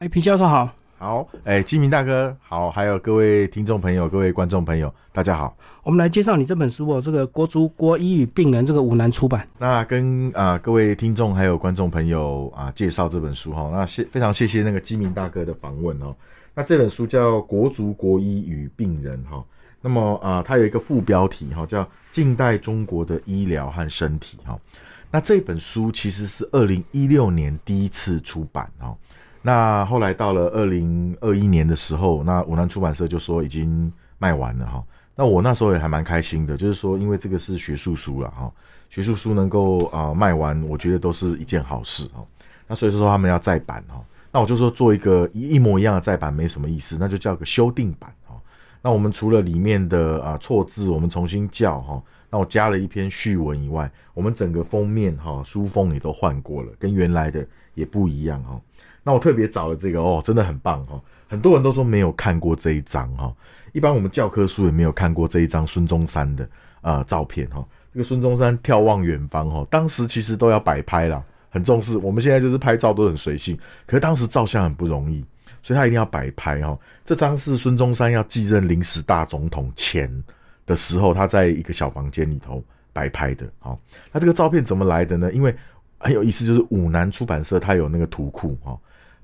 [0.00, 5.54] 哎，皮教授好，好，哎，金明大哥好，还有各位听众朋友、各位观众朋友，大家好。
[5.82, 9.46] 我们来介绍你这本书哦，这个国足国医与病人，这个五南出版。
[9.58, 16.16] 那跟啊各位听众还有观众朋友啊介绍这本书哈，那谢非常谢谢那个金明大哥的访问哦。
[16.54, 19.44] 那这本书叫《国足国医与病人》哈，
[19.82, 24.58] 那么啊它有一个副标题哈，叫《近代中国的医疗和身体》哈。
[25.10, 28.96] 那这本书其实是二零一六年第一次出版哦。
[29.42, 34.84] 那后来到了二零二一年的时候，那武南出版社就说已经卖完了哈。
[35.16, 38.50] 那我那时候也还蛮开心的，就是说因为这个是学术书了哈，
[38.88, 42.24] 学术书能够啊卖完，我觉得都是一件好事哈。
[42.66, 48.34] 那所以说他们要再版哈，那我就说做一个一模一样的再版没什么意思，那就叫个修订版哈。
[48.82, 58.60] 那我们除了里面的啊错字我们重新校哈，那我加了一篇序文以外，我们整个封面哈书封也都换过了，跟原来的也不一样哈。
[59.02, 61.00] 那我特别找了这个哦，真的很棒哈！
[61.28, 63.32] 很多人都说没有看过这一张哈，
[63.72, 66.48] 一般我们教科书也没有看过这一张孙中山的
[66.82, 67.64] 呃照片哈。
[67.92, 71.96] 这个孙中山眺望远方哈，当时其实都要摆拍啦，很重视。
[71.98, 75.24] 我们现在就是拍照都很随性，可是当时照相很不容易，
[75.62, 76.78] 所以他一定要摆拍哈。
[77.04, 80.08] 这张是孙中山要继任临时大总统前
[80.66, 82.62] 的时候，他在一个小房间里头
[82.92, 83.48] 摆拍的。
[83.58, 83.78] 好，
[84.12, 85.32] 那这个照片怎么来的呢？
[85.32, 85.54] 因为
[85.98, 88.78] 很有意思，就是五南出版社他有那个图库哈。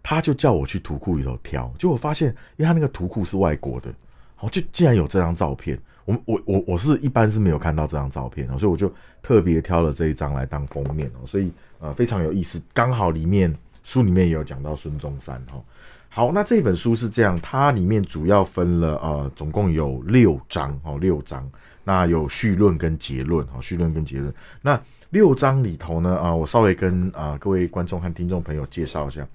[0.09, 3.93] 他就叫我去图库里头挑，结果发现，因为他那个图库是外国的，
[4.37, 5.77] 好，就竟然有这张照片。
[6.05, 8.89] 我我我我是一般是没有看到这张照片，所以我就
[9.21, 11.27] 特别挑了这一张来当封面哦。
[11.27, 15.61] 所以呃非常有意思，刚好里面书里面也有讲到孙中山哈。
[16.09, 21.51] 好，那这本书是这样，它里面主要分了呃总共有六章哦，六章，
[21.83, 24.33] 那有序论跟结论哈，序论跟结论。
[24.63, 29.27] 那六章里头呢啊，我稍微跟啊各位观众和听众朋友介绍一下。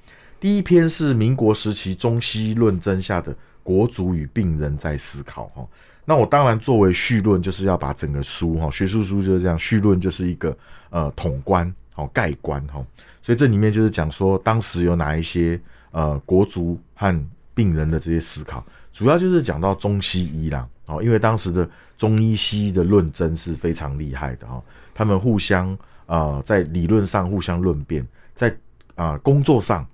[0.41, 5.63] 第一篇是民国时期中西论争下的国足与病人在思考哈，
[6.03, 10.57] 那我当然作为序论，就是要把整个书哈，学术书就是这样，序论就是一个
[10.89, 12.83] 呃统观好概观哈，
[13.21, 24.59] 所以这里面就是讲说当时有哪一些呃国足和病人的这些思考，主要就是讲到中西医啦哦，因为当时的中医西医的论争是非常厉害的哈，
[24.91, 25.77] 他们互相
[26.07, 28.03] 啊在理论上互相论辩，
[28.33, 28.51] 在
[28.95, 29.85] 啊工作上。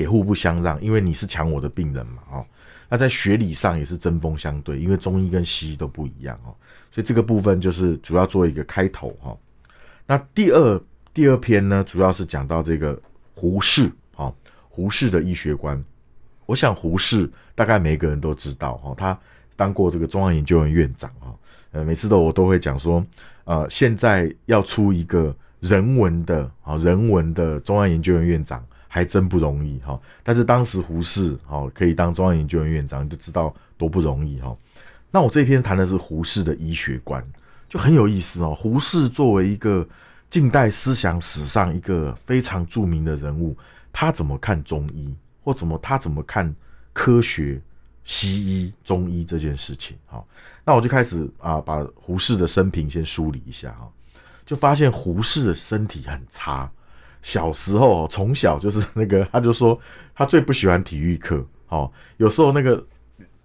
[0.00, 2.46] 也互不相让，因为你是抢我的病人嘛，哦，
[2.88, 6.56] 那在学理上也是针锋相对，因为中医跟西医都不一样哦，
[6.90, 9.36] 所以这个部分就是主要做一个开头哈。
[10.06, 12.98] 那第二第二篇呢，主要是讲到这个
[13.34, 14.32] 胡适啊，
[14.70, 15.82] 胡适的医学观。
[16.46, 19.18] 我想胡适大概每个人都知道哈，他
[19.54, 21.28] 当过这个中央研究院院长啊，
[21.72, 23.04] 呃，每次都我都会讲说，
[23.44, 28.64] 呃，现在要出一个人文的啊，人文的中央研究院院长。
[28.92, 34.54] 还真不容易哈，但是当时胡适哦可以当中央研究院院长，就知道多不容易哈。
[35.12, 37.24] 那我这篇谈的是胡适的医学观，
[37.68, 38.52] 就很有意思哦。
[38.52, 39.88] 胡适作为一个
[40.28, 43.56] 近代思想史上一个非常著名的人物，
[43.92, 45.14] 他怎么看中医，
[45.44, 46.52] 或怎么他怎么看
[46.92, 47.62] 科学、
[48.04, 49.96] 西医、中医这件事情？
[50.06, 50.20] 哈，
[50.64, 53.88] 那我就开始啊，把胡适的生平先梳理一下哈，
[54.44, 56.68] 就发现胡适的身体很差。
[57.22, 59.78] 小时候从小就是那个，他就说
[60.14, 62.82] 他最不喜欢体育课，哦，有时候那个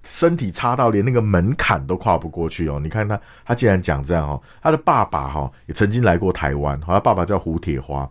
[0.03, 2.80] 身体差到连那个门槛都跨不过去哦。
[2.81, 4.41] 你看他，他竟然讲这样哦。
[4.62, 8.09] 他的爸爸哈也曾经来过台湾，他爸爸叫胡铁花，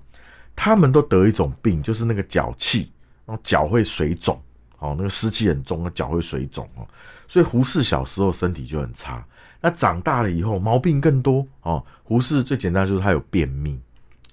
[0.55, 2.93] 他们都得一种病，就是那个脚气，
[3.25, 4.41] 然后脚会水肿，
[4.79, 6.87] 哦，那个湿气很重，脚会水肿哦。
[7.27, 9.25] 所以胡适小时候身体就很差，
[9.61, 11.83] 那长大了以后毛病更多哦。
[12.03, 13.81] 胡适最简单就是他有便秘。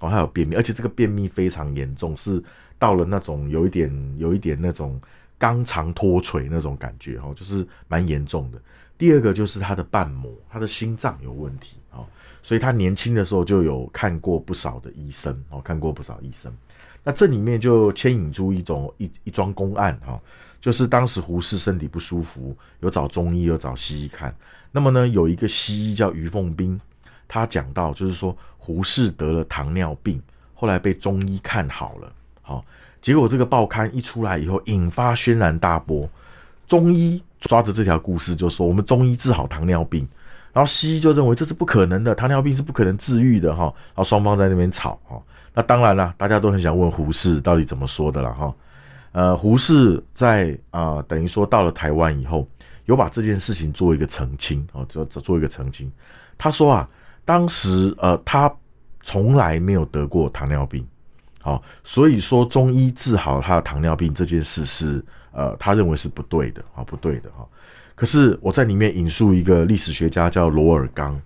[0.02, 2.44] 哦，他有便秘，而且这个便秘非常严重，是
[2.80, 5.00] 到了那种有一点、有一点那种
[5.40, 8.60] 肛肠脱垂那种感觉，哦，就是蛮严重的。
[8.98, 12.06] 第二个就是他的瓣膜，他的心脏有问题，哦，
[12.42, 16.52] 所以他年轻的时候就有看过不少的医生，哦，看过不少医生。
[17.04, 20.20] 那这里面就牵引出一种一一桩公案，哈，
[20.60, 24.36] 就是当时胡适身体不舒服，有找中医，有找西医看。
[24.72, 26.82] 那么呢，有一个西医叫于凤斌。
[27.34, 30.22] 他讲到，就是说胡适得了糖尿病，
[30.54, 32.14] 后来被中医看好了，
[32.44, 32.64] 好，
[33.02, 36.08] 结果这个报刊一出来以后，引发轩然大波。
[36.68, 40.08] 中医抓着这条故事就说，我们中医治好糖尿病，
[40.54, 45.20] 然后西医就认为这是不可能的，糖尿病是不可能治愈的，哈，然后双方在那边吵，哈，
[45.56, 48.54] 那当然了，大家都很想问胡适到底怎么说的了，哈，
[49.14, 52.48] 呃，胡适在啊，等于说到了台湾以后，
[52.86, 55.92] 有把这件事情做一个澄清，哦，做做一个澄清，
[56.38, 56.88] 他说啊。
[57.32, 58.54] 当时，呃，他
[59.02, 60.86] 从来没有得过糖尿病，
[61.40, 65.02] 好，所以说中医治好他的糖尿病这件事是
[65.32, 67.48] 呃，他认为是不对的啊，不对的哈。
[67.96, 71.18] 可是我在里面引述一个历史学家叫罗尔刚，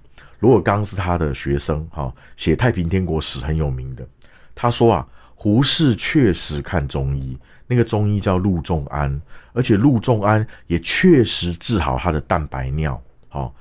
[0.41, 4.07] 罗尔刚是他的学生哈，写《太平天国史》很有名的。
[4.53, 7.35] 他说啊，胡适确实看中医，
[7.65, 9.19] 那个中医叫陆仲安，
[9.53, 13.01] 而且陆仲安也确实治好他的蛋白尿。
[13.27, 13.51] 好，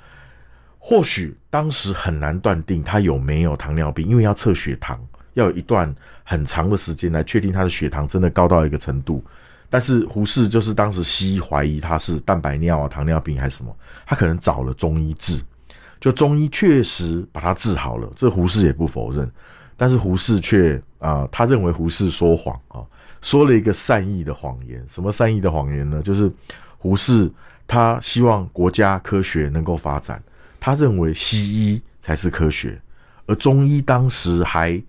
[0.86, 5.00] 或许当时很难断定他有没有糖尿病，因为要测血糖，
[5.32, 5.92] 要有一段
[6.22, 9.24] 很长的时间来确定他的血糖真的高到一个程度。
[9.70, 15.40] 但是胡适就是当时西医怀疑他是蛋白尿啊、糖尿病还是什么，他可能找了中医治，
[15.98, 19.26] 就中医确实把他治好了，这胡适也不否认。
[19.78, 22.84] 但是胡适却啊，他认为胡适说谎啊，
[23.22, 24.84] 说了一个善意的谎言。
[24.86, 26.02] 什么善意的谎言呢？
[26.02, 26.30] 就是
[26.76, 27.32] 胡适
[27.66, 30.22] 他希望国家科学能够发展，
[30.64, 32.80] 他认为西医才是科学，
[33.26, 34.82] 而中医当时还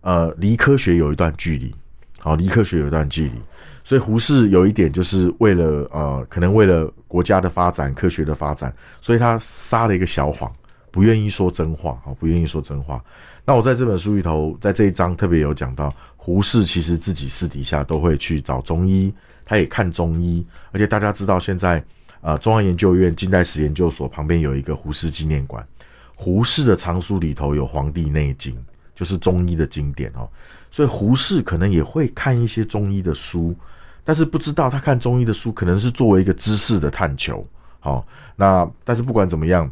[0.00, 1.72] 呃离科学有一段距离，
[2.18, 3.40] 好，离科学有一段距离。
[3.84, 10.52] 所以胡适有一点就是为了呃，可能为了国家的发展、科学的发展，所以他撒了一个小谎，
[10.90, 13.00] 不愿意说真话啊，不愿意说真话。
[13.44, 21.80] 那我在这本书里头，在这一章特别有讲到，胡适其实自己私底下都会去找中医，他也看中医，而且大家知道现在
[22.20, 25.66] 呃中央研究院近代史研究所旁边有一个胡适纪念馆，
[26.14, 28.54] 胡适的藏书里头有《黄帝内经》，
[28.94, 30.28] 就是中医的经典哦，
[30.70, 33.54] 所以胡适可能也会看一些中医的书。
[34.02, 37.46] 但是不知道他看中医的书，可能是作为一个知识的探求。
[37.78, 39.70] 好，那但是不管怎么样，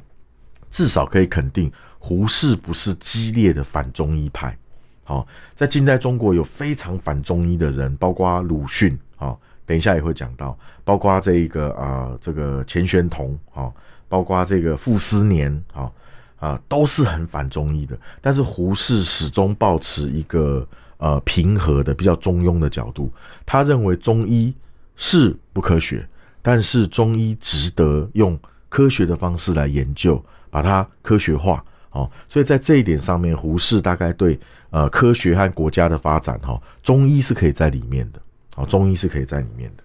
[0.70, 4.56] 至少可以肯定，胡适不是激烈的反中医派。
[5.02, 8.96] 好，在近代中国有非常反中医的人，包括鲁迅。
[9.16, 13.38] 好，等一下也会讲到，包括这一个啊，这个钱玄同。
[13.52, 13.72] 好，
[14.08, 15.62] 包括这个傅斯年。
[15.72, 15.94] 好，
[16.40, 17.96] 啊，都是很反中医的。
[18.20, 20.66] 但是胡适始终保持一个。
[21.00, 23.08] 呃，平和的、比较中庸的角度，
[23.46, 24.52] 他认为中医
[24.96, 26.04] 是不科学，
[26.42, 28.36] 但是中医值得用
[28.68, 31.64] 科学的方式来研究，把它科学化。
[31.90, 34.36] 哦，所以在这一点上面，胡适大概对
[34.70, 38.20] 呃科学和国家的发展，哈，中医是可以在里面的。
[38.58, 39.82] 哦，中医是可以在里面的。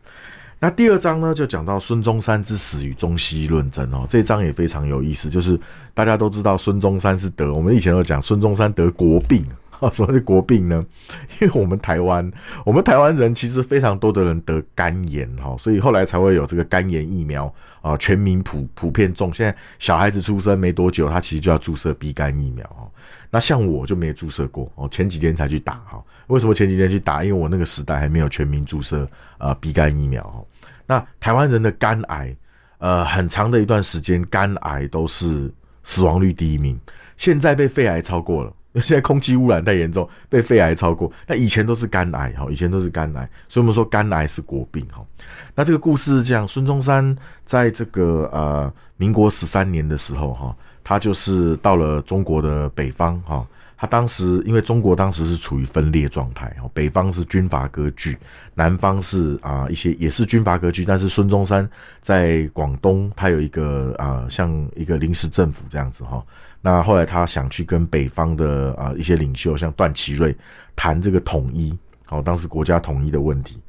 [0.59, 3.89] 那第二章呢，就讲到孙中山之死与中西医论争。
[3.93, 5.59] 哦，这章也非常有意思，就是
[5.93, 9.45] 大家都知道孙中山是得，我们以前都讲孙中山得国病。
[9.89, 10.85] 什么是国病呢？
[11.41, 12.31] 因为我们台湾，
[12.65, 19.33] 我们台湾人其实非常多的人得肝炎哈，所以后来才会有这个肝炎疫苗啊，全民普普遍种。
[19.33, 22.89] 现在小孩子出生没多久，他其实就要注射鼻肝疫苗哈。
[23.29, 26.03] 那像我就没注射过哦，前几天才去打哈。
[26.27, 27.23] 为什么前几天去打？
[27.23, 29.07] 因为我那个时代还没有全民注射
[29.37, 30.45] 啊鼻肝疫苗哈。
[30.85, 32.35] 那台湾人的肝癌，
[32.77, 35.51] 呃，很长的一段时间肝癌都是
[35.83, 36.79] 死亡率第一名，
[37.17, 38.53] 现在被肺癌超过了。
[38.81, 41.11] 现在空气污染太严重，被肺癌超过。
[41.27, 45.05] 那以前都是肝癌哈，以前都是肝癌，所以我们说肝癌是国病哈。
[45.53, 47.15] 那这个故事是这样：孙中山
[47.45, 53.45] 在这个呃民国十三年的时候哈，他就是到了中国的北方哈。
[53.83, 58.17] 他当时因为中国当时是处于分裂状态哦，北方是军阀割据，
[58.53, 61.69] 南方是啊一些也是军阀割据，但是孙中山
[61.99, 66.25] 在广东，他有一个啊像一个临时政府这样子哈。
[66.61, 70.33] 那后来他想去跟北方的啊一些领袖，像段祺瑞
[70.77, 73.59] 谈这个统一，好，当时国家统一的问题。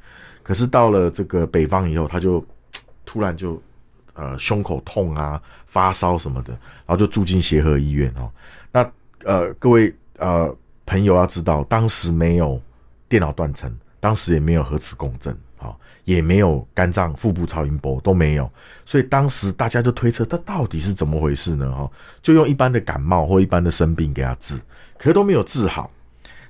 [0.43, 2.41] 可是到了这个北方以后，他就
[3.05, 3.61] 突然就
[4.13, 8.31] 呃胸口痛啊，发烧什么的，然后就住进协和医院哦。
[8.71, 8.89] 那
[9.25, 10.55] 呃各位呃
[10.85, 12.61] 朋友要知道，当时没有
[13.09, 15.35] 电脑断层，当时也没有核磁共振。
[16.03, 18.47] 也没有肝脏腹部超音波都没有，
[18.85, 21.71] 所以当时大家就推测他到底是怎么回事呢？
[21.71, 21.89] 哈，
[22.21, 24.55] 就用一般的感冒或一般的生病给他治，
[24.99, 25.89] 可是都没有治好。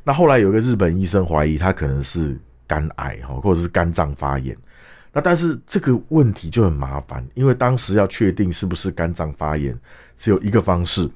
[0.03, 4.53] 那后来有个日本医生怀疑他可能是肝癌哈，或者是肝脏发炎。
[5.13, 9.73] 那但是这个问题就很麻烦，因为当时要确定是不是肝脏发炎，
[10.17, 11.09] 只有一个方式，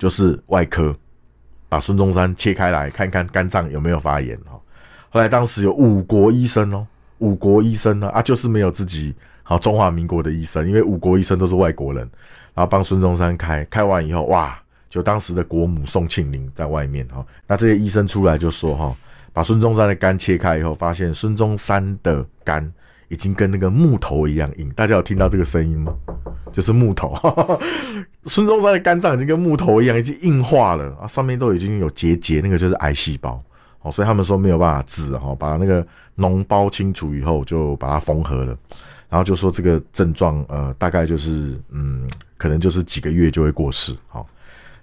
[0.00, 0.92] 就是外科
[1.74, 4.52] 把孙中山切开来看看肝脏有没有发炎哈。
[5.10, 6.86] 后来当时有五国医生哦。
[7.18, 9.12] 五国医生呢啊，就是没有自己
[9.42, 12.08] 好中华民国的医生，因为五国医生都是外国人，
[12.54, 14.56] 然后帮孙中山开开完以后，哇，
[14.88, 18.96] 就当时的国母宋庆龄在外面哈，那这些医生出来就说哈，
[19.32, 22.72] 把孙中山的肝切开以后，发现孙中山的肝
[23.08, 25.94] 已经跟那个木头一样硬，大家有听到这个声音吗？
[26.52, 27.14] 就是木头，
[28.24, 30.96] 孙中山的肝脏已经跟木头一样，已经硬化了。
[31.00, 33.42] 啊，上面都已经有结节，那个就是癌细胞。
[33.82, 38.56] 哦，所以他们说没有办法治，哈，把那个脓包清除以后就把它缝合了，
[39.10, 42.08] 然后就说这个症状，呃，大概就是，嗯，
[42.38, 44.26] 可能就是几个月就会过世，好，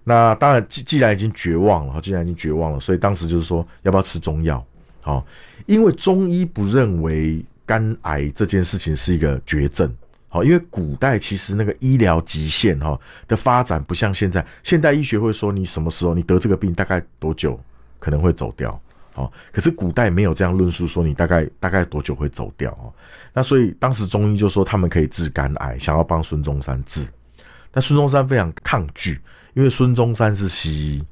[0.04, 4.64] 那当然既既然已经绝望了，既然已经绝望了，所以当时就是说要不要吃中药，
[5.02, 5.26] 好，
[5.66, 9.90] 因为中医不认为肝癌这件事情是一个绝症。
[10.28, 13.00] 好，因为古代其实那个医疗极限哈
[13.30, 17.58] 的发展不像现在，现代医学会说你什么时候你得这个病大概多久
[17.98, 18.78] 可能会走掉。
[19.14, 22.92] 好，可是古代没有这样论述说你大概大概多久会走掉哦。
[23.32, 27.08] 那所以当时中医就说他们可以治肝癌，想要帮孙中山治，
[27.72, 29.22] 但孙中山非常抗拒，
[29.54, 31.06] 因为孙中山是西医，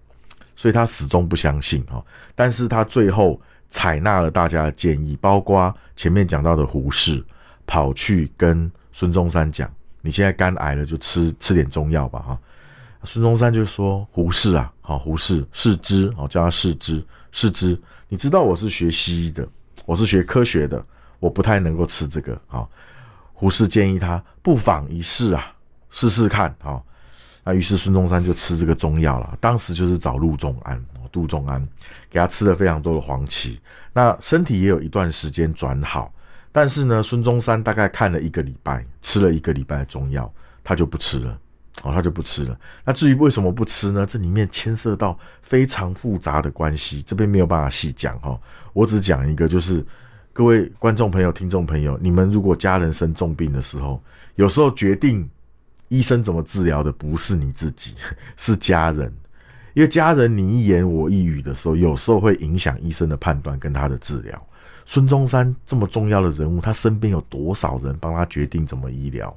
[0.58, 2.04] 所以他始终不相信哈。
[2.36, 7.23] 但是他最后采纳了大家的建议，包括前面讲到的胡适
[7.65, 8.71] 跑去跟。
[8.91, 9.71] 孙中山讲
[10.01, 12.39] ：“你现在肝癌了，就吃吃点中药吧。”哈，
[13.05, 19.47] 孙中山就说：“胡适啊，好，胡适，世之，好，叫他世之，世之，你知道我是学西医的，
[19.85, 20.83] 我是学科学的，
[21.19, 22.67] 我不太能够吃这个。”啊，
[23.31, 25.53] 胡适建议他不妨一试啊，
[25.91, 26.53] 试试看。
[26.59, 26.85] 好，
[27.43, 29.38] 那于是孙中山就吃这个中药了。
[29.39, 31.65] 当时就是找陆仲安，杜仲安
[32.10, 33.60] 给他吃了非常多的黄芪，
[33.93, 36.13] 那身体也有一段时间转好。
[36.51, 40.31] 但是呢，孙中山大概看了一个礼拜，吃了一个礼拜的中药，
[40.63, 41.39] 他就不吃了，
[41.84, 42.60] 哦，他就不吃了。
[42.84, 44.05] 那至于为什么不吃呢？
[44.05, 48.39] 这里面牵涉到非常复杂的关系，这边没有办法细讲哈。
[48.74, 49.86] 我只讲一个，就是
[50.34, 54.01] 各位观众朋友、听众朋友，你们如果家人生重病的时候，
[54.36, 55.29] 有时候决定
[55.89, 57.93] 医生怎么治疗的不是你自己，
[58.38, 59.13] 是家人，
[59.74, 64.48] 因为家人你一言我一语的时候，有时候会影响医生的判断跟他的治疗。
[64.86, 69.36] 孙中山这么重要的人物，他身边有多少人帮他决定怎么医疗？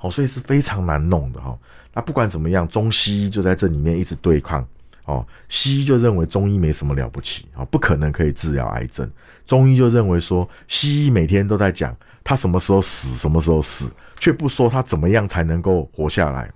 [0.00, 1.56] 哦，所以是非常难弄的哈。
[1.92, 4.66] 那不管怎么样，中西医就在这里面一直对抗。
[5.04, 9.10] 哦，西医就认为中医没什么了不起啊，不可能可以治疗癌症。
[9.46, 16.50] 中医就认为说，西医每天都在讲他什么时候死，什么时候死，却不说他怎么样才能够活下来。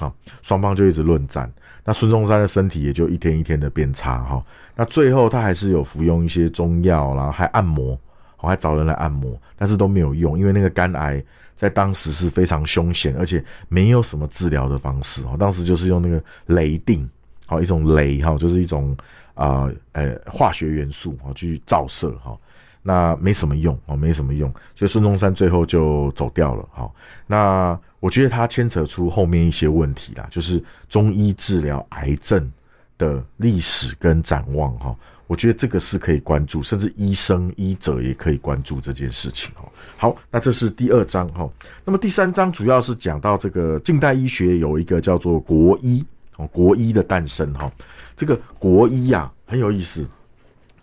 [0.00, 1.50] 啊，双方就一直论战。
[1.82, 4.44] 那孙中山的身体也就一天一天的变差哈。
[4.74, 7.98] 那最后他还是有服用一些中药，然后还按摩，
[8.40, 15.36] 我还找人来按摩，但是都没有用，因为那个肝癌在当时是非常凶险，而且没有什么治疗的方式哦。
[15.38, 17.08] 当时就是用那个雷定，
[17.46, 18.94] 好一种镭哈，就是一种
[19.32, 22.36] 啊呃化学元素啊去照射哈。
[22.86, 26.88] 那没什么用哦，没什么用，所以孙中山最后就走掉了哈。
[27.26, 32.48] 那我觉得他牵扯出后面一些问题啦，就是中医治疗癌症
[32.96, 34.94] 的历史跟展望哈。
[35.26, 39.64] 我觉得这个是可以关注，甚至医生医者也可以关注这件事情哈。
[39.96, 41.50] 好，那这是第二章哈。
[41.84, 47.68] 那么第三章主要是讲到这个近代医学有一个叫做国医哦，国医的诞生哈。
[48.14, 50.06] 这个国医呀很有意思，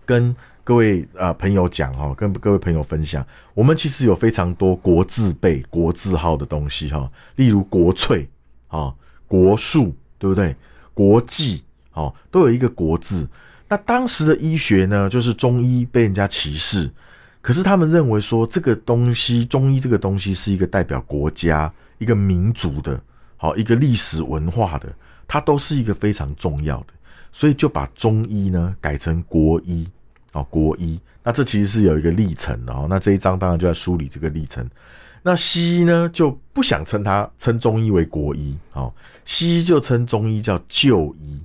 [0.05, 0.36] 跟。
[0.65, 8.29] 各位啊，朋友讲哈，跟各位朋友分享，我们其实有非常多国字辈、国字号的东西哈，例如国粹
[8.70, 8.96] 啊、
[9.27, 10.55] 国术，对不对？
[10.93, 13.27] 国际哦，都有一个国字。
[13.67, 16.89] 那当时的医学呢，就是中医被人家歧视，
[17.41, 22.98] 可是他们认为说这个东西，中医这个东西是一个代表国家、一个民族的，
[23.36, 24.88] 好一个历史文化的，
[25.27, 26.93] 它都是一个非常重要的，
[27.34, 29.86] 所以就把中医呢改成国医。
[30.34, 32.86] 哦，国医，那这其实是有一个历程的哦。
[32.90, 34.68] 那这一章当然就在梳理这个历程。
[35.25, 41.40] 那西医呢就不想称它称中医为国医，哦，西医就称中医叫旧医，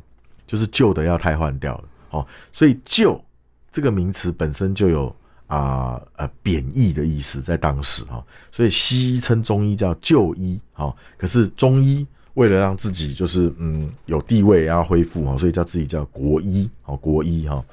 [0.48, 3.22] 就是旧的要汰换掉了，哦，所以旧
[3.70, 5.14] 这个名词本身就有
[5.46, 12.04] 啊呃贬义的意思，在当时哈，所以西医称中医叫旧医，哦，可是中医
[12.34, 17.64] 为了让自己就是嗯有地位要恢复哦，所以叫自己叫国医，哦，国医哈。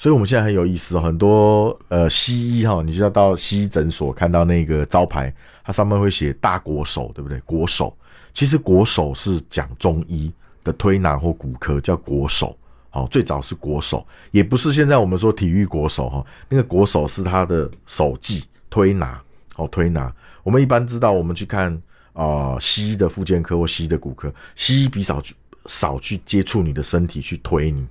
[0.00, 7.40] 所以，我们现在很有意思哦，很多呃西医哈，你就要到西医诊所看到那个招牌，它上面会写“大国手”，对不对？
[7.40, 7.92] 国手
[8.32, 12.56] 其实国手是讲中医的推拿或骨科，叫国手。
[12.90, 19.20] 好，最早是国手，也不是现在我们说体育国手哈，那个国手是他的手技推拿。
[19.56, 20.14] 哦，推拿
[20.44, 21.76] 我们一般知道，我们去看
[22.12, 25.34] 啊西医的复健科或西医的骨科，西医比少去
[25.66, 27.84] 少去接触你的身体去推你。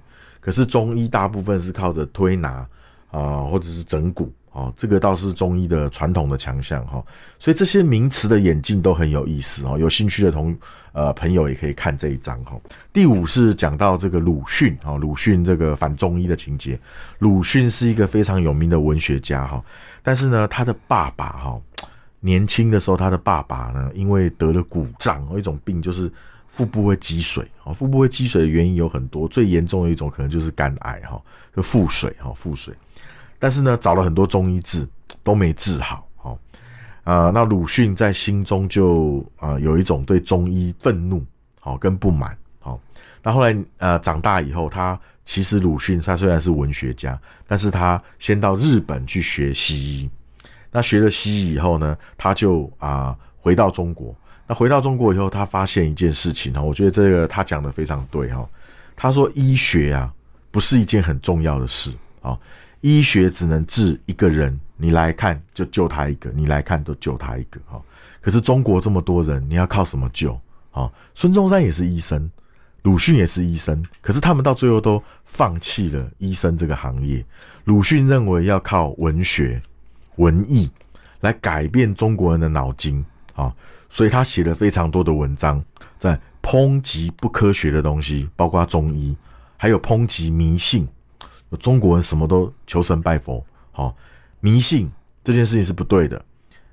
[0.47, 2.65] 可是中医大部分是靠着推拿
[3.11, 7.03] 啊，或者是整骨啊，这个倒是中医的传统的强项哈。
[7.37, 9.77] 所以这些名词的演进都很有意思哦。
[9.77, 10.57] 有兴趣的同
[10.93, 12.57] 呃朋友也可以看这一章哈。
[12.93, 16.79] 第五是讲到这个鲁迅啊，鲁迅这个反中医的情节。
[17.19, 19.61] 鲁迅是一个非常有名的文学家哈，
[20.01, 21.61] 但是呢，他的爸爸哈，
[22.21, 26.09] 年轻的时候他的爸爸呢，因为得了骨胀，一种病就是。
[26.47, 31.21] 腹部会积水啊，腹部会积水的原因有很多，最严重的一种可能就是肝癌哈，
[31.55, 32.73] 就腹水哈，腹水。
[33.37, 34.87] 但是呢，找了很多中医治
[35.23, 36.39] 都没治好，哈
[37.03, 41.23] 啊，那鲁迅在心中就啊有一种对中医愤怒，
[41.59, 42.79] 好跟不满，好。
[43.21, 50.09] 那后来呃长大以后，他其实鲁迅他虽然是文学家，但是他先到日本去学西医。
[50.71, 54.15] 那学了西医以后呢，他就啊回到中国。
[54.47, 58.47] 那回到中国以后，他发现一件事情哈，我觉得这个他讲的非常对哈。
[58.95, 60.11] 他说医学啊
[60.49, 62.37] 不是一件很重要的事啊，
[62.81, 67.81] 医学只能治一个人，你来看就救他一个，你来看都救他一个哈。
[68.21, 70.39] 可是中国这么多人，你要靠什么救
[70.71, 70.89] 啊？
[71.13, 72.29] 孙中山也是医生，
[72.83, 77.23] 鲁迅也是医生，可是他们到最后都放弃了医生这个行业。
[77.65, 79.61] 鲁迅认为要靠文学。
[80.17, 80.67] 文艺
[81.19, 83.53] 来改变中国人的脑筋啊，
[83.89, 85.63] 所以他写了非常多的文章，
[85.97, 89.15] 在抨击不科学的东西，包括中医，
[89.57, 90.87] 还有抨击迷信。
[91.59, 93.95] 中国人什么都求神拜佛，好，
[94.39, 94.91] 迷信
[95.23, 96.23] 这件事情是不对的，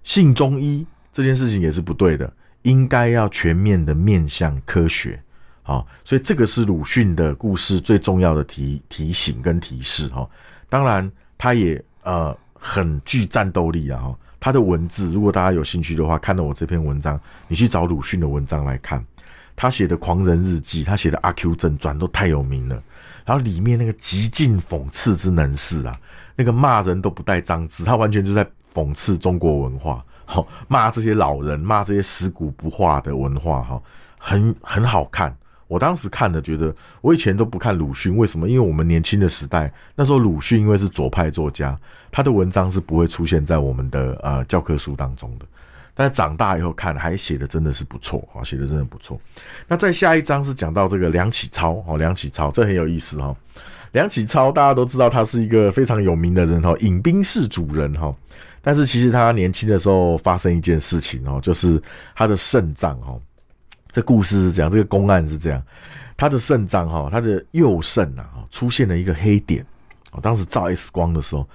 [0.03, 5.23] 信中医这件事情也是不对的，应该要全面的面向科学，
[5.63, 10.29] 好，所以这个是鲁迅的故事最重要的提提醒跟提示哈。
[10.69, 12.37] 当然，他也呃。
[12.67, 14.03] 很具战斗力啊！
[14.45, 19.03] 他的文字，如果大家有兴趣的话，看到我这篇文章，你去找鲁迅的文章来看，
[19.57, 22.75] 他写的《狂人日记》，他写的《阿 Q 正传》都太有名了。
[23.25, 25.99] 然后里面那个极尽讽刺之能事啊，
[26.37, 33.81] 那个骂人都不带脏字，他完全就在讽刺中国文化， 好骂这些老人，骂这些尸骨不化的文化，哈，
[34.19, 35.35] 很很好看。
[35.75, 38.49] 我当时看的觉得，我以前都不看鲁迅，为什么？
[38.49, 41.77] 因为我们年轻的时代，那时候鲁迅因为是左派作家，
[42.13, 45.45] 他的文章是不会出现在我们的呃教科书当中的。
[45.93, 49.21] 但长大以后看，还写的真的是不错啊，写的真的不错。
[49.67, 53.35] 那在下一章是讲到这个梁启超哦，梁启超这很有意思哈。
[53.91, 58.15] 梁启超大家都知道他是一个非常有名的人哈，饮冰室主人哈。
[58.63, 61.83] 但是其实他年轻的时候发生一件事情哦，就是
[62.15, 63.19] 他的肾脏哈。
[63.95, 65.63] 这故事是这样，这个公案是这样，
[66.17, 69.65] 他的肾脏哈，他的右肾呐，出现了一个黑点。
[70.11, 71.49] 哦，当时照 X 光的时候，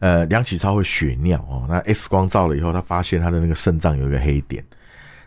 [0.00, 1.64] 呃，梁启超会血尿哦。
[1.68, 4.64] 那 X 光照了以后，他发现他的那个肾脏有一个黑点。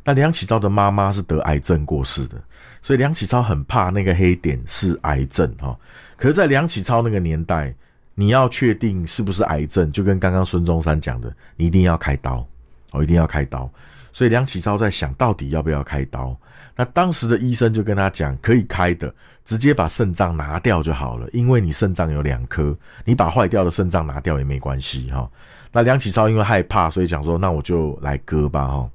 [0.04, 2.36] 那梁启超的妈妈是得癌症过世的，
[2.82, 5.78] 所以梁启超很怕那个黑点是癌症哈。
[6.18, 7.74] 可是，在梁启超那个年代，
[8.14, 12.46] 你要确定是不是癌症，就跟刚刚孙中山讲的，你一定要开刀
[12.92, 13.72] 哦，一定要开刀。
[14.18, 16.36] 所以梁启超在想到底要不要开刀。
[16.76, 19.14] 那当时的医生就跟他讲，可以开的，
[19.46, 22.76] 直接把肾脏拿掉就好了，因为你肾脏有两颗，
[23.06, 25.30] 你把坏掉的肾脏拿掉也没关系哈。
[25.72, 28.90] 那梁启超因为害怕，所以讲说，那我就来割吧哈。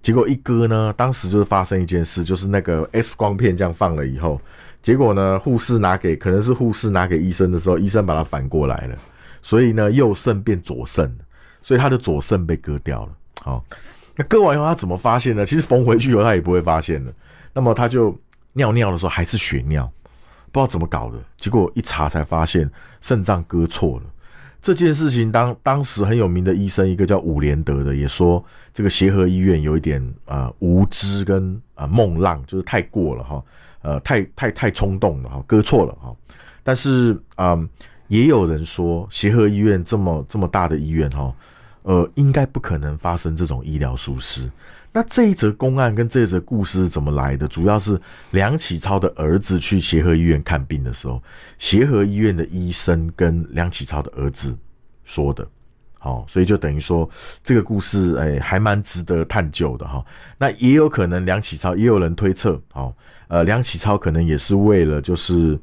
[0.00, 4.40] 结果一割呢，当时就是发生一件事，就是那个 X 光片这样放了以后，
[4.80, 8.96] 结果呢，护士拿给可能是护士拿给医生的时候，医生把它反过来了，
[9.42, 11.12] 所以呢，右肾变左肾，
[11.62, 13.64] 所以他的左肾被割掉了，好。
[14.16, 15.44] 那割完以后他怎么发现呢？
[15.46, 17.12] 其实缝回去以后他也不会发现的。
[17.54, 18.18] 那么他就
[18.52, 19.90] 尿尿的时候还是血尿，
[20.50, 21.18] 不知道怎么搞的。
[21.36, 22.70] 结果一查才发现
[23.00, 24.04] 肾脏割错了。
[24.60, 33.42] 这件事情当当时很有名的医生，一个叫伍连德的，也说这个协和医院有一点啊无知跟啊梦浪，就是太过了哈，
[33.82, 36.14] 呃太太太冲动了哈，割错了哈。
[36.62, 37.58] 但是啊，
[38.06, 41.34] 也有人说协和医院这么这么大的医院哈。
[41.82, 44.50] 呃，应该不可能发生这种医疗疏失。
[44.94, 47.48] 那这一则公案跟这一则故事是怎么来的？
[47.48, 47.98] 主要是
[48.30, 51.22] 梁启超的儿子去协和医院看病的时候，
[51.58, 54.54] 协和医院的医生跟梁启超的儿子
[55.02, 55.46] 说的。
[55.98, 57.08] 好，所以就等于说
[57.42, 60.04] 这个故事，哎，还蛮值得探究的哈。
[60.36, 62.94] 那也有可能梁启超，也有人推测，好，
[63.28, 65.58] 呃，梁启超可能也是为了，就是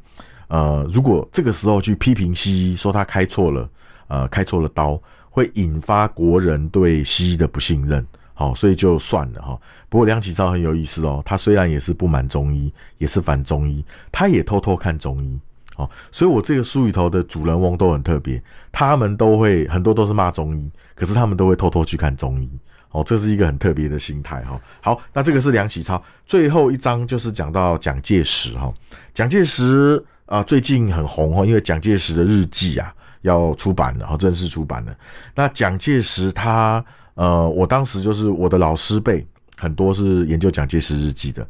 [0.47, 3.69] 呃，如果这个时候去批评西医，说他开错了，
[4.07, 4.99] 呃，开错了刀。
[5.29, 9.59] 会引发国人对西医的不信任，好，所以就算了哈。
[9.87, 15.39] 不过梁启超很有意思哦，他虽然也是不满中医，也是反中医，他也偷偷看中医，
[15.77, 22.49] 哦，所以我这个书里头的主人翁都很特别，他们都会很多都是骂中医，可是他们都会偷偷去看中医，
[22.91, 24.59] 哦，这是一个很特别的心态哈。
[24.81, 28.71] 好，那这个是梁启超，最后一章就是讲到蒋介石哈，
[29.13, 32.93] 蒋介石啊最近很红哈，因为蒋介石的日记啊。
[33.21, 34.95] 要出版了，然后正式出版了。
[35.35, 36.83] 那蒋介石他，
[37.15, 39.25] 呃，我当时就是我的老师辈
[39.57, 41.47] 很多是研究蒋介石日记的。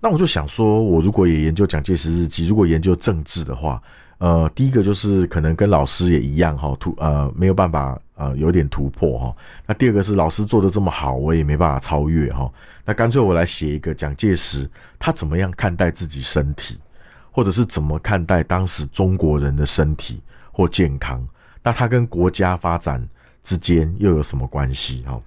[0.00, 3.82] 那我就想说，我如果也研究蒋介石日记，如果研究政治的话，
[4.16, 9.36] 呃，第一个就是可能跟老师也一样哈，突呃没有办法呃有点突破哈。
[9.66, 12.50] 那第二个是老师做的这么好，我也没办法超越哈。
[12.84, 16.78] 那干脆我来写一个蒋介石他怎么样看待自己身体，
[17.30, 20.22] 或者是怎么看待当时中国人的身体。
[20.60, 21.26] 或健康，
[21.62, 23.02] 那它跟国家发展
[23.42, 25.02] 之间又有什么关系？
[25.06, 25.18] 哈，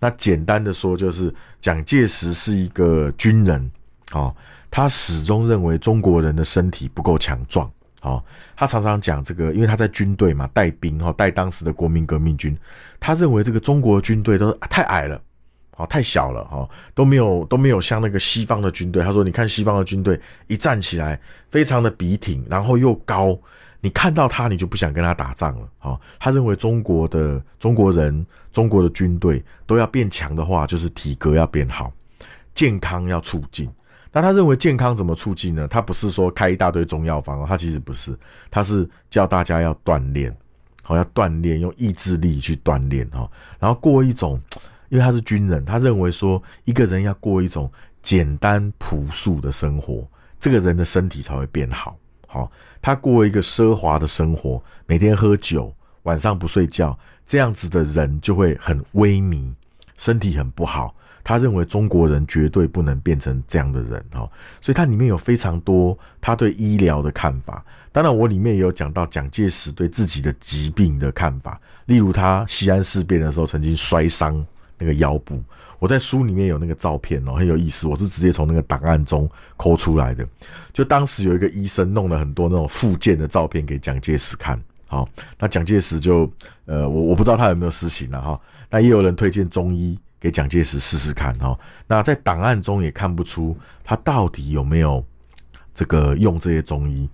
[0.00, 3.70] 那简单的说，就是蒋介石是一个军人，
[4.10, 4.34] 哦，
[4.68, 8.20] 他始终认为中国人的身体不够强壮，哦，
[8.56, 12.58] 他常常讲这个，因为他在军队嘛，带兵哈，带当时的国民革命军。
[12.98, 15.22] 他认为这个中国军队都太矮了，
[15.76, 19.04] 好，太小了哈，都没有都没有像那个西方的军队。
[19.04, 23.38] 他说，你看西方的军队一站起来，非常的笔挺，然后又高，
[23.80, 25.68] 你看到他，你就不想跟他打仗了。
[25.78, 31.92] 好，他认为中国的中国人、中国的军队都要变强的话，就是体格要变好，
[32.54, 33.70] 健康要促进。
[34.12, 35.68] 那他认为健康怎么促进呢？
[35.68, 38.18] 他不是说开一大堆中药方哦，他其实不是，
[38.50, 40.36] 他是叫大家要锻炼，
[40.82, 44.40] 好要锻炼，用意志力去锻炼哈，然后过一种，
[44.88, 47.70] 因为他是军人，他认为说一个人要过一种
[48.02, 50.04] 简单朴素的生活，
[50.40, 51.96] 这个人的身体才会变好。
[52.32, 59.52] 好，他过一个奢华的生活，每天喝酒，晚上不睡觉，这样子的人就会很萎靡，
[59.98, 60.94] 身体很不好。
[61.24, 67.64] 他认为中国人绝对不能变成这样的人哦，所以它里面有非常多他对医疗的看法。
[67.92, 74.44] 当然，我里面也有讲到蒋介石对自己的疾病的看法，例如他西安事变的时候曾经摔伤
[74.78, 75.42] 那个腰部。
[75.80, 77.88] 我在书里面有那个照片哦，很有意思。
[77.88, 80.24] 我是直接从那个档案中抠出来的。
[80.72, 86.30] 就当时有一个医生弄了很多那种复健的照片给蒋介石看，好，那蒋介石就
[86.66, 89.98] 呃，我我不知道他有没有施行了哈，但也有人推荐中医。
[90.22, 95.02] 给蒋介石试试看哦，那在档案中也看不出他到底有没有
[95.72, 97.08] 这个用这些中医，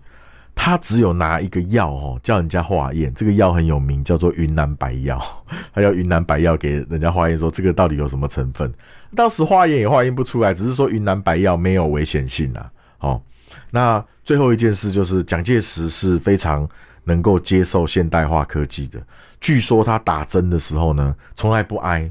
[0.56, 5.22] 他只有拿一个药哦，叫人家化验，这个药很有名，叫做云南白药，
[5.72, 8.72] 他要云南白药给人家化验，说这个到底有什么成分？
[9.14, 12.72] 当时化验也化验不出来，只是说云南白药没有危险性啊。
[12.98, 13.22] 哦，
[13.70, 16.68] 那最后一件事就是蒋介石是非常
[17.04, 18.98] 能够接受现代化科技的，
[19.40, 22.10] 据说他打针的时候呢，从来不挨。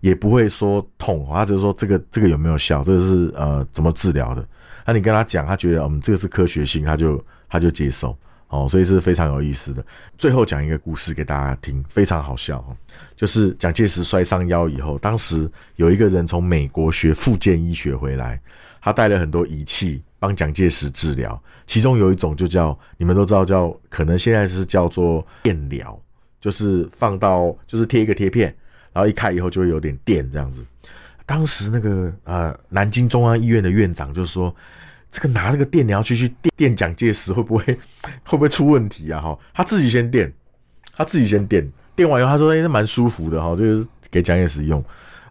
[0.00, 4.42] 也不会说痛，他只是说这个这个有没有效，这个是呃怎么治疗的？
[4.86, 8.16] 那你跟他讲，他觉得嗯这个是科学性，他就他就接受
[8.48, 9.84] 哦，所以是非常有意思的。
[10.16, 12.64] 最后讲一个故事给大家听，非常好笑，
[13.16, 18.40] 就是蒋介石摔伤腰以后，当时有一个人从美国学复健医学回来，
[18.80, 26.00] 他带了很多仪器帮蒋介石治疗，其中有一种就叫你们都知道叫，可能现在是叫做电疗，
[26.40, 28.54] 就是放到就是贴一个贴片。
[28.92, 30.60] 然后一开以后就会有点电这样子，
[31.24, 34.52] 当时那个呃南京中央医院的院长就说，
[35.10, 37.64] 这个拿这个电疗去去电电蒋介石会不会
[38.24, 39.20] 会不会出问题啊？
[39.20, 40.32] 哈，他自己先电，
[40.96, 44.80] 他自己先电，电完以后他说哎，蛮舒服的哈，就是给蒋介石用。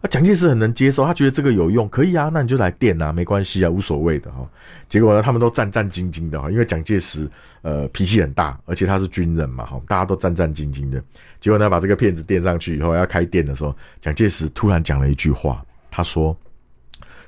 [0.02, 4.48] 啊蒋介石很能接受，他觉得这个有用，可以啊，那你就来电啊，没关系啊，无所谓的哈。
[4.88, 11.02] 结果呢，他们都战战兢兢的哈，因为蒋介石呃脾气很大，而且他是军人嘛哈，大家都战战兢兢的。
[11.38, 16.34] 结果呢，把这个片子垫上去以后，要开电的时候，蒋介石突然讲了一句话，他说：“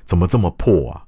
[0.03, 1.03] 怎么这么破啊？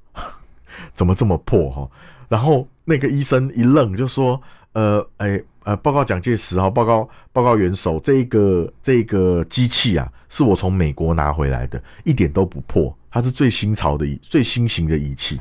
[0.92, 1.88] 怎么这么破哈？”
[2.28, 4.40] 然后那个医生一愣，就说
[4.74, 15.40] ：“呃，哎。”呃，报告蒋介石哈，报告报告元首，这个这个机器啊，是我从美国拿回来的，一点都不破，它是最新潮的、最新型的仪器。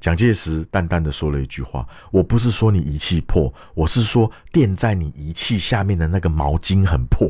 [0.00, 7.28] 蒋介石淡淡的说了一句话：“我不是说你仪器破，我是说垫在你仪器下面的那个毛巾很破。”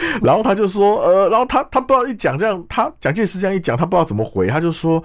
[0.22, 5.02] 然后他就说：“呃，然后他他不知道一讲这样，他蒋介石这样一讲，他不知道怎么回，他就说。”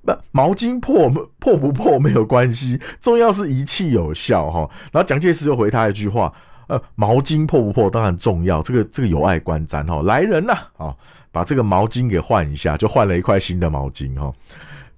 [0.00, 4.60] 那毛巾破破不破没有关系，重要是仪器有效哈。
[4.90, 6.32] 然后蒋介石就回他一句话：
[6.68, 10.00] 呃，毛巾破不破当然重要，这个这个有碍观瞻哈。
[10.00, 10.94] 来人呐，啊，
[11.30, 14.32] 把这个毛巾给换一下，就换了一块新的毛巾哈。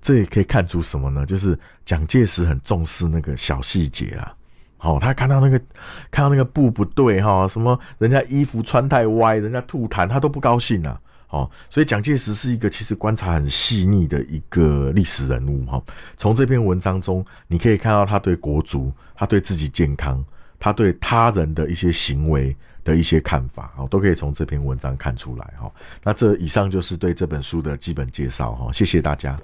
[0.00, 1.26] 这也可以看出什么呢？
[1.26, 4.32] 就是蒋介石很重视那个小细节啊。
[4.82, 5.58] 好，他看到那个
[6.10, 10.98] 看到那个布不对哈，什么人家衣服穿太歪，人家吐痰，他都不高兴啊。
[11.28, 15.80] 哦，所以蒋介石是一个其实观察很细腻的一个历史人物哈。
[16.16, 20.24] 从这篇文章中，你可以看到他对国足、他对自己健康、
[20.58, 25.70] 他对他人的一些行为的一些看法，哦，都可以从这篇文章看出来哈。
[26.02, 29.38] 那这以上就是对这本书的基本介绍哈，谢谢大家。